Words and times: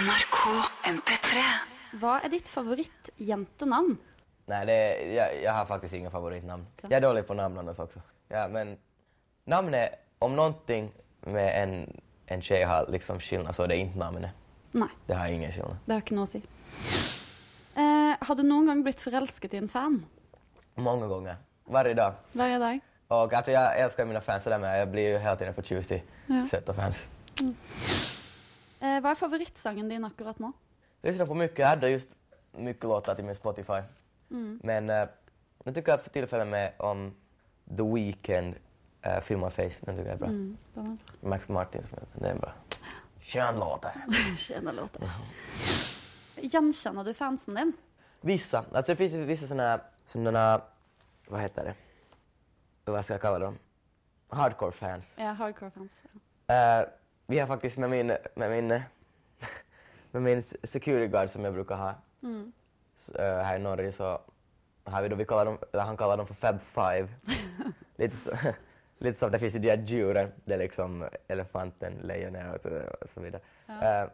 NRK 0.00 0.36
MP3. 0.84 1.36
Vad 1.92 2.24
är 2.24 2.28
ditt 2.28 2.48
favoritjentenamn? 2.48 3.96
Nej, 4.46 4.66
det, 4.66 5.02
jag, 5.14 5.42
jag 5.42 5.52
har 5.52 5.64
faktiskt 5.66 5.94
inga 5.94 6.10
favoritnamn. 6.10 6.66
Jag 6.82 6.92
är 6.92 7.00
dålig 7.00 7.26
på 7.26 7.34
namn 7.34 7.58
annars 7.58 7.78
också. 7.78 8.00
Ja, 8.28 8.48
men 8.48 8.78
namnet, 9.44 9.90
om 10.18 10.36
någonting 10.36 10.92
med 11.20 11.62
en, 11.62 12.00
en 12.26 12.42
tjej 12.42 12.62
har 12.62 12.86
liksom 12.90 13.20
skillnad 13.20 13.54
så 13.54 13.62
är 13.62 13.68
det 13.68 13.76
inte 13.76 13.98
namnet. 13.98 14.30
Nej, 14.70 14.88
Det 15.06 15.14
har 15.14 15.26
ingen 15.28 15.52
skillnad. 15.52 15.76
det 15.84 15.92
har 15.92 16.00
ikke 16.00 16.14
noe. 16.14 16.40
Eh, 17.76 18.16
har 18.20 18.34
du 18.34 18.42
noen 18.42 18.66
gang 18.66 18.82
blitt 18.82 19.00
forelsket 19.00 19.54
i 19.54 19.56
en 19.56 19.68
fan? 19.68 20.06
Många 20.74 21.06
gånger. 21.06 21.36
Varje 21.64 21.94
dag. 21.94 22.12
Varje 22.32 22.58
dag? 22.58 22.80
Och 23.08 23.32
alltså 23.32 23.52
jag 23.52 23.78
älskar 23.80 24.04
mina 24.06 24.20
fans 24.20 24.42
sådär 24.42 24.58
men 24.58 24.78
jag 24.78 24.90
blir 24.90 25.08
ju 25.08 25.18
hela 25.18 25.36
tiden 25.36 25.54
förtjust 25.54 25.92
i 25.92 26.02
Ja. 26.26 26.46
söta 26.50 26.74
fans. 26.74 27.08
Eh, 28.80 29.00
vad 29.00 29.10
är 29.10 29.14
favoritsangen 29.14 29.88
din 29.88 30.04
akkurat 30.04 30.38
nu? 30.38 30.52
Jag 31.00 31.10
lyssnar 31.10 31.26
på 31.26 31.34
mycket, 31.34 31.58
jag 31.58 31.66
hade 31.66 31.90
just 31.90 32.08
mycket 32.52 32.84
låtar 32.84 33.14
till 33.14 33.24
min 33.24 33.34
Spotify. 33.34 33.82
Men 34.62 34.90
uh, 34.90 35.08
nu 35.64 35.72
tycker 35.74 35.92
jag 35.92 36.02
för 36.02 36.10
tillfället 36.10 36.46
med 36.46 36.72
om 36.76 37.14
The 37.76 37.82
Weeknd, 37.82 38.54
uh, 39.06 39.20
Feel 39.20 39.40
My 39.40 39.50
Face, 39.50 39.80
den 39.80 39.96
tycker 39.96 40.04
jag 40.04 40.14
är 40.14 40.16
bra. 40.16 40.28
Mm, 40.28 40.56
bra. 40.74 40.96
Max 41.20 41.48
Martin, 41.48 41.82
den 42.12 42.36
är 42.36 42.40
bra. 42.40 42.52
Skön 43.20 43.58
låt. 43.58 43.86
Tjena 44.38 44.72
låten. 44.80 45.08
Gjenkjenner 46.36 47.04
du 47.04 47.14
fansen 47.14 47.54
din? 47.54 47.72
Vissa, 48.20 48.64
alltså 48.72 48.92
det 48.92 48.96
finns 48.96 49.14
vissa 49.14 49.46
sådana, 49.46 49.80
sådana, 50.06 50.60
vad 51.28 51.40
heter 51.40 51.64
det? 51.64 51.74
Vad 52.92 53.04
ska 53.04 53.14
jag 53.14 53.20
kalla 53.20 53.38
dem? 53.38 53.58
Hardcore 54.28 54.72
fans. 54.72 55.14
Ja, 55.16 55.24
hardcore 55.24 55.70
fans. 55.70 55.92
Eh, 56.46 56.88
vi 57.30 57.38
har 57.38 57.46
faktiskt 57.46 57.78
med 57.78 57.90
min, 57.90 58.06
med 58.34 58.50
min, 58.50 58.80
med 60.10 60.22
min 60.22 60.42
security 60.42 61.06
guard 61.06 61.28
som 61.30 61.44
jag 61.44 61.54
brukar 61.54 61.76
ha 61.76 61.94
s- 62.96 63.10
eh, 63.10 63.42
här 63.42 63.56
i 63.56 63.58
Norge 63.58 63.92
så 63.92 64.20
har 64.84 65.02
vi 65.02 65.08
då, 65.08 65.16
vi 65.16 65.24
kallar 65.24 65.44
dem, 65.44 65.58
han 65.72 65.96
kallar 65.96 66.16
dem 66.16 66.26
för 66.26 66.34
Fab 66.34 66.60
Five. 66.60 67.08
lite, 67.96 68.16
så, 68.16 68.30
lite 68.98 69.18
som 69.18 69.30
det 69.30 69.38
finns 69.38 69.54
i 69.54 69.58
de 69.58 69.70
här 69.70 69.76
djuren, 69.86 70.32
det 70.44 70.54
är 70.54 70.58
liksom 70.58 71.08
elefanten, 71.28 71.92
lejonet 72.02 72.54
och 72.54 72.62
så, 72.62 72.80
och 73.00 73.08
så 73.10 73.20
vidare. 73.20 73.42
Eh, 73.68 74.08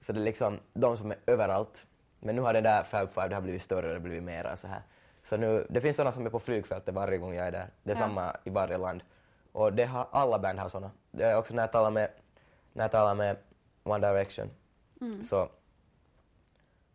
så 0.00 0.12
det 0.12 0.20
är 0.20 0.24
liksom 0.24 0.58
de 0.72 0.96
som 0.96 1.10
är 1.10 1.18
överallt. 1.26 1.86
Men 2.20 2.36
nu 2.36 2.42
har 2.42 2.52
den 2.52 2.62
där 2.62 2.82
Fab 2.82 3.08
Five 3.14 3.28
det 3.28 3.34
har 3.34 3.42
blivit 3.42 3.62
större 3.62 3.86
det 3.88 3.92
har 3.94 4.00
blivit 4.00 4.22
mera 4.22 4.56
så 4.56 4.66
här. 4.66 4.82
Så 5.22 5.36
nu, 5.36 5.66
det 5.70 5.80
finns 5.80 5.96
sådana 5.96 6.12
som 6.12 6.26
är 6.26 6.30
på 6.30 6.40
flygfältet 6.40 6.94
varje 6.94 7.18
gång 7.18 7.34
jag 7.34 7.46
är 7.46 7.52
där. 7.52 7.66
Det 7.82 7.92
är 7.92 7.96
Ja. 7.96 8.00
samma 8.00 8.36
i 8.44 8.50
varje 8.50 8.78
land. 8.78 9.02
Och 9.52 9.72
det 9.72 9.84
har, 9.84 10.06
alla 10.10 10.38
band 10.38 10.58
har 10.58 10.68
såna. 10.68 10.90
Det 11.10 11.24
är 11.24 11.36
också 11.36 11.54
när 11.54 11.62
jag 11.62 11.72
talar 11.72 11.90
med, 11.90 12.10
när 12.80 12.84
jag 12.84 12.90
talar 12.92 13.14
med 13.14 13.36
One 13.82 14.08
Direction. 14.08 14.50
Så 15.28 15.48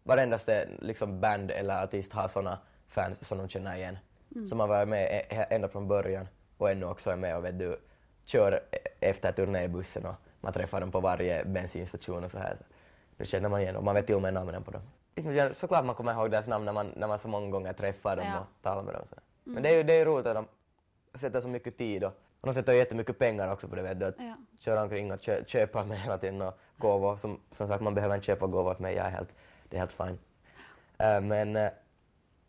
varendaste 0.04 0.68
liksom 0.82 1.20
band 1.22 1.52
eller 1.52 1.84
artist 1.84 2.14
har 2.14 2.28
såna 2.28 2.58
fans 2.88 3.28
som 3.28 3.38
de 3.38 3.50
känner 3.50 3.76
igen. 3.76 3.98
Som 4.50 4.60
har 4.60 4.68
varit 4.68 4.88
med 4.88 5.06
e- 5.30 5.46
ända 5.50 5.68
från 5.68 5.88
början 5.88 6.28
och 6.58 6.70
ännu 6.72 6.86
också 6.86 7.12
är 7.12 7.16
med 7.16 7.38
och 7.38 7.46
vet 7.46 7.60
du, 7.60 7.78
kör 8.24 8.52
e- 8.72 8.78
efter 9.00 9.32
turnébussen 9.32 10.06
och 10.06 10.16
man 10.42 10.54
träffar 10.54 10.80
dem 10.82 10.92
på 10.92 11.00
varje 11.00 11.46
bensinstation 11.46 12.24
och 12.24 12.32
så 12.32 12.38
här. 12.38 12.58
Nu 13.18 13.26
känner 13.26 13.50
man 13.50 13.62
igen 13.62 13.76
och 13.76 13.84
man 13.84 13.96
vet 13.96 14.06
till 14.06 14.16
och 14.16 14.22
med 14.22 14.34
namnen 14.34 14.64
på 14.64 14.72
dem. 14.72 14.82
Såklart 15.54 15.86
man 15.86 15.96
kommer 15.96 16.14
ihåg 16.14 16.32
deras 16.32 16.48
namn 16.48 16.66
när 16.66 16.74
man, 16.74 16.92
när 16.96 17.08
man 17.08 17.20
så 17.20 17.28
många 17.28 17.50
gånger 17.50 17.74
träffar 17.74 18.16
dem 18.16 18.26
Ja. 18.26 18.40
och 18.40 18.46
talar 18.62 18.84
med 18.84 18.94
dem. 18.94 19.04
Så. 19.10 19.16
Men 19.44 19.64
det 19.64 19.70
är 19.70 19.74
ju 19.74 19.84
det 19.84 19.94
är 19.94 20.06
roligt 20.06 20.26
att 20.28 20.36
de 20.36 20.46
sätter 21.20 21.42
så 21.42 21.48
mycket 21.48 21.78
tid 21.78 22.04
och, 22.04 22.14
de 22.42 22.54
sätter 22.54 22.72
ju 22.74 22.78
jättemycket 22.80 23.20
pengar 23.20 23.52
också 23.52 23.68
på 23.68 23.76
det. 23.76 23.82
Vet 23.82 24.00
du, 24.00 24.06
att 24.06 24.16
Ja. 24.18 24.36
köra 24.60 24.82
omkring 24.84 25.12
och 25.12 25.22
kö, 25.22 25.44
köpa 25.48 25.84
mig 25.86 25.98
hela 25.98 26.18
tiden 26.18 26.42
och 26.42 26.60
gåvor. 26.78 27.18
Som, 27.18 27.40
som 27.52 27.68
sagt, 27.68 27.84
man 27.84 27.94
behöver 27.96 28.16
inte 28.16 28.26
köpa 28.26 28.48
gåvor 28.48 28.72
åt 28.72 28.80
mig, 28.80 28.96
jag 28.96 29.06
är 29.06 29.10
helt, 29.12 29.36
det 29.70 29.78
är 29.78 29.80
helt 29.80 29.92
fine. 29.92 30.20
Eh, 30.98 31.22
men 31.22 31.56
uh, 31.56 31.70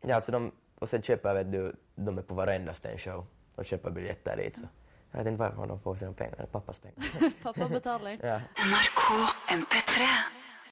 ja, 0.00 0.14
alltså 0.14 0.32
de, 0.32 0.52
och 0.78 0.88
sen 0.88 1.02
köper 1.02 1.34
vet 1.34 1.52
du, 1.52 1.76
de 1.94 2.18
är 2.18 2.22
på 2.22 2.34
varenda 2.34 2.72
show 2.98 3.26
och 3.54 3.64
köper 3.64 3.90
biljetter 3.90 4.36
dit. 4.36 4.56
Så. 4.56 4.66
Jag 5.10 5.18
vet 5.18 5.26
inte 5.26 5.40
varifrån 5.40 5.68
de 5.68 5.80
får 5.80 5.94
sina 5.94 6.12
pengar, 6.12 6.34
det 6.36 6.42
är 6.42 6.46
pappas 6.46 6.78
pengar. 6.78 7.32
Pappa 7.42 7.68
betaler. 7.68 8.18
ja. 8.22 8.36
NRK 8.38 9.10
MP3. 9.48 10.02